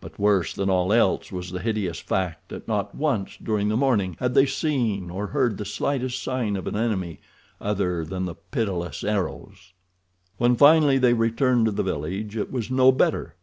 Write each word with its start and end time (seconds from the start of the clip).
But 0.00 0.18
worse 0.18 0.54
than 0.54 0.70
all 0.70 0.94
else 0.94 1.30
was 1.30 1.50
the 1.50 1.60
hideous 1.60 2.00
fact 2.00 2.48
that 2.48 2.66
not 2.66 2.94
once 2.94 3.36
during 3.36 3.68
the 3.68 3.76
morning 3.76 4.16
had 4.18 4.32
they 4.32 4.46
seen 4.46 5.10
or 5.10 5.26
heard 5.26 5.58
the 5.58 5.66
slightest 5.66 6.22
sign 6.22 6.56
of 6.56 6.66
an 6.66 6.74
enemy 6.74 7.20
other 7.60 8.02
than 8.06 8.24
the 8.24 8.36
pitiless 8.50 9.04
arrows. 9.04 9.74
When 10.38 10.56
finally 10.56 10.96
they 10.96 11.12
returned 11.12 11.66
to 11.66 11.72
the 11.72 11.82
village 11.82 12.34
it 12.34 12.50
was 12.50 12.70
no 12.70 12.90
better. 12.92 13.36